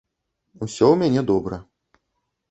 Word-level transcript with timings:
Усё 0.65 0.87
ў 0.87 0.95
мяне 1.01 1.21
добра. 1.31 1.59